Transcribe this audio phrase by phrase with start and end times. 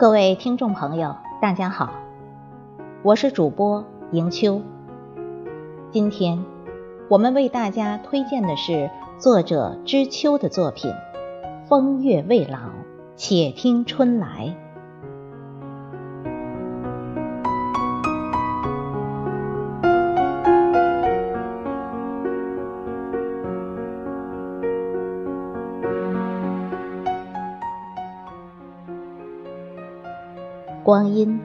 [0.00, 1.92] 各位听众朋友，大家好，
[3.02, 4.62] 我是主播迎秋。
[5.90, 6.42] 今天
[7.10, 10.90] 我们为大家推荐的是作者知秋的作品
[11.68, 12.56] 《风月未老，
[13.14, 14.56] 且听春来》。
[30.82, 31.38] 光阴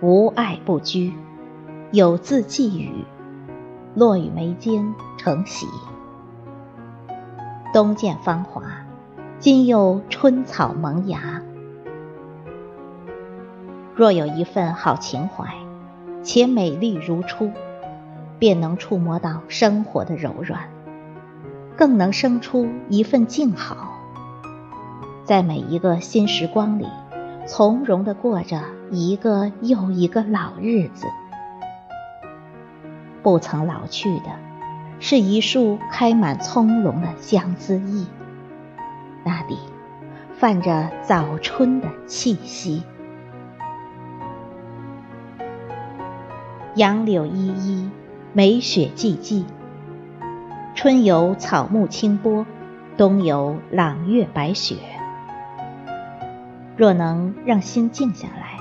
[0.00, 1.12] 无爱不居，
[1.92, 3.04] 有字寄语，
[3.94, 5.68] 落于眉间成喜。
[7.72, 8.64] 冬见芳华，
[9.38, 11.40] 今又春草萌芽。
[13.94, 15.54] 若有一份好情怀，
[16.24, 17.52] 且美丽如初，
[18.40, 20.68] 便能触摸到生活的柔软，
[21.76, 23.92] 更能生出一份静好。
[25.24, 26.88] 在每一个新时光里。
[27.44, 31.06] 从容地过着一个又一个老日子，
[33.22, 34.26] 不曾老去的，
[35.00, 38.06] 是一树开满葱茏的相思意，
[39.24, 39.58] 那里
[40.38, 42.84] 泛着早春的气息。
[46.76, 47.90] 杨柳依依，
[48.32, 49.44] 梅雪寂寂，
[50.74, 52.46] 春有草木清波，
[52.96, 54.76] 冬有朗月白雪。
[56.76, 58.58] 若能让心静下来，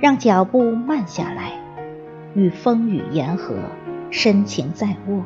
[0.00, 1.52] 让脚步慢下来，
[2.34, 3.54] 与风雨言和，
[4.10, 5.22] 深情在握，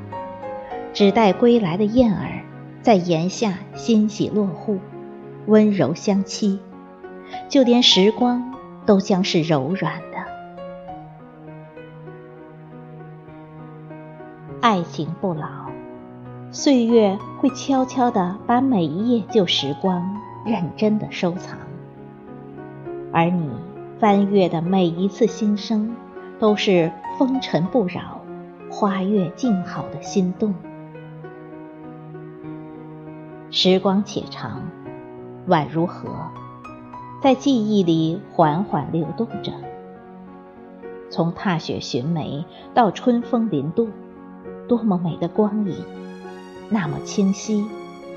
[0.92, 2.42] 只待归来的燕儿
[2.82, 4.78] 在檐下欣喜落户，
[5.47, 6.58] 温柔相栖，
[7.48, 8.52] 就连时光
[8.84, 10.16] 都将是柔软的。
[14.60, 15.47] 爱情不老，
[16.50, 21.56] 岁月会悄悄地把每一页旧时光认真地收藏。
[23.16, 23.49] 而你
[23.99, 25.97] 翻阅的每一次心声，
[26.38, 28.21] 都是风尘不扰、
[28.71, 30.54] 花月静好的心动。
[33.50, 34.60] 时光且长，
[35.49, 36.10] 宛如河，
[37.22, 39.50] 在记忆里缓缓流动着。
[41.09, 42.44] 从踏雪寻梅
[42.75, 43.88] 到春风临度，
[44.69, 45.75] 多么美的光影，
[46.69, 47.65] 那么清晰，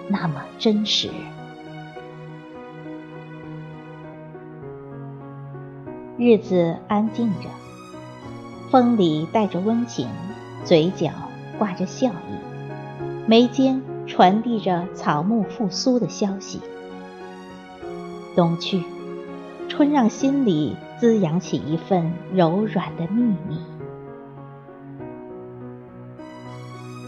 [0.09, 1.09] 那么真实。
[6.21, 7.47] 日子安静着，
[8.69, 10.05] 风里带着温情，
[10.65, 11.11] 嘴角
[11.57, 16.59] 挂着笑意，眉间传递着草木复苏的消息。
[18.35, 18.83] 冬去，
[19.69, 23.57] 春让心里滋养起一份柔软的秘密。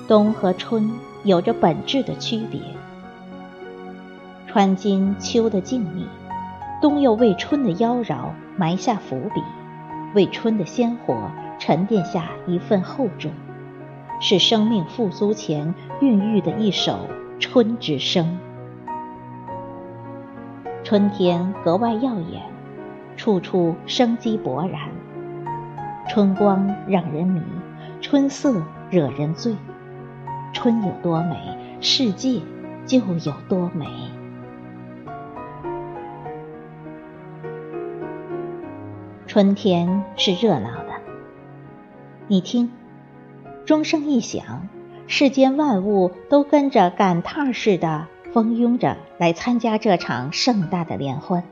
[0.07, 0.89] 冬和春
[1.25, 2.61] 有着本质的区别，
[4.47, 6.05] 穿进秋的静谧。
[6.81, 8.29] 冬又为春的妖娆
[8.61, 9.41] 埋下伏笔，
[10.13, 13.31] 为春的鲜活沉淀下一份厚重，
[14.19, 17.07] 是生命复苏前孕育的一首
[17.39, 18.37] 春之声。
[20.83, 22.43] 春天格外耀眼，
[23.17, 24.79] 处处生机勃然，
[26.07, 27.41] 春光让人迷，
[27.99, 28.61] 春色
[28.91, 29.55] 惹人醉。
[30.53, 32.39] 春有多美，世界
[32.85, 33.87] 就有多美。
[39.31, 40.91] 春天是热闹的，
[42.27, 42.69] 你听，
[43.65, 44.67] 钟声一响，
[45.07, 51.45] 世间万物都跟着赶趟似的蜂拥着来参加这场盛大的联欢。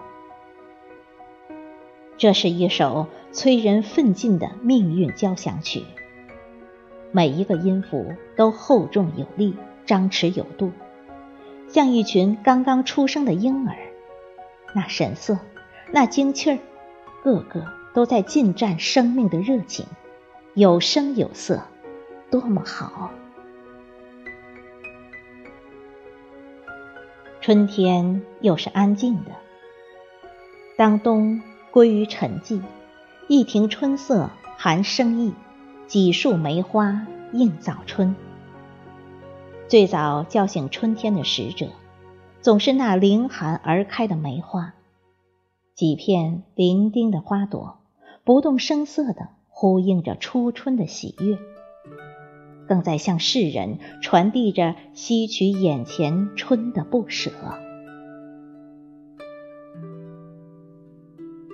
[2.17, 5.83] 这是一首催人奋进的命运交响曲，
[7.13, 10.73] 每一个音符都厚重有力，张弛有度，
[11.69, 13.77] 像一群刚刚出生的婴儿，
[14.75, 15.39] 那神色，
[15.93, 16.59] 那精气儿。
[17.23, 19.85] 个个都在尽战生命的热情，
[20.53, 21.61] 有声有色，
[22.31, 23.11] 多么好！
[27.41, 29.31] 春天又是安静的，
[30.77, 32.61] 当冬归于沉寂，
[33.27, 35.33] 一庭春色含生意，
[35.87, 38.15] 几树梅花映早春。
[39.67, 41.67] 最早叫醒春天的使者，
[42.41, 44.73] 总是那凌寒而开的梅花。
[45.79, 47.77] 几片伶仃的花朵，
[48.25, 51.37] 不动声色地呼应着初春的喜悦，
[52.67, 57.31] 更在向世人传递着吸取眼前春的不舍。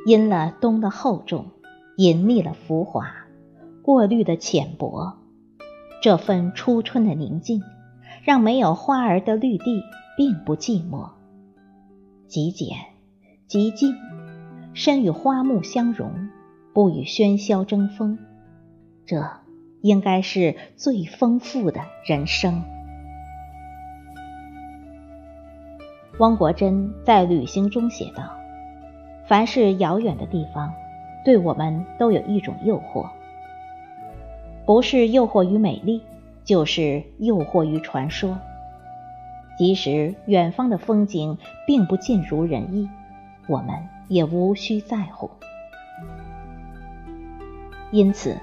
[0.08, 1.52] 因了冬的厚重，
[1.96, 3.14] 隐匿了浮华，
[3.84, 5.20] 过滤的浅薄，
[6.02, 7.62] 这份初春的宁静，
[8.24, 9.84] 让没有花儿的绿地
[10.18, 11.12] 并不寂寞。
[12.28, 12.76] 极简。
[13.48, 13.96] 极静，
[14.76, 16.28] 身与花木相融，
[16.74, 18.20] 不与喧嚣争锋，
[19.06, 19.26] 这
[19.82, 22.62] 应该是最丰富的人生。
[26.20, 28.30] 汪国真在旅行中写道
[29.30, 30.74] ：“凡是遥远的地方，
[31.24, 33.10] 对我们都有一种诱惑，
[34.66, 36.02] 不是诱惑于美丽，
[36.44, 38.38] 就是诱惑于传说。
[39.58, 42.90] 即使远方的风景并不尽如人意，
[43.48, 43.76] 我们
[44.08, 45.30] 也无需在乎。
[47.92, 48.38] 因此，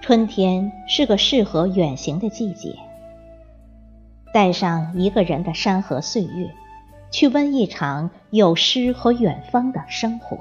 [0.00, 2.74] 春天是个适合远行的季节。
[4.32, 6.50] 带上一个人的山河岁月。”
[7.12, 10.38] 去温一场有诗和远方的生活。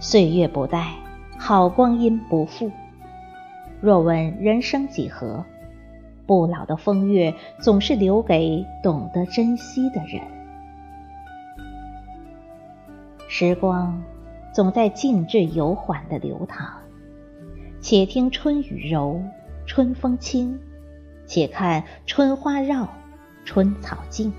[0.00, 0.94] 岁月不待，
[1.36, 2.72] 好光阴不负。
[3.82, 5.44] 若问人生几何，
[6.26, 10.22] 不老的风月总是留给懂得珍惜的人。
[13.28, 14.02] 时光
[14.54, 16.66] 总在静致悠缓的流淌，
[17.80, 19.22] 且听春雨柔，
[19.66, 20.58] 春风轻，
[21.26, 22.88] 且看春花绕。
[23.44, 24.30] 春草静，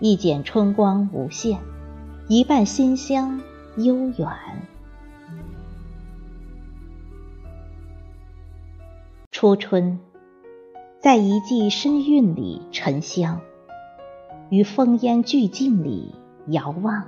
[0.00, 1.60] 一剪春光无限，
[2.28, 3.40] 一半馨香
[3.76, 4.28] 悠远。
[9.30, 9.98] 初春，
[11.00, 13.40] 在一季深韵里沉香，
[14.50, 16.14] 于风烟俱尽里
[16.48, 17.04] 遥望，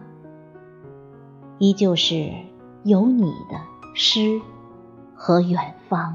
[1.59, 2.31] 依旧是
[2.85, 3.61] 有你的
[3.95, 4.41] 诗
[5.15, 6.15] 和远方。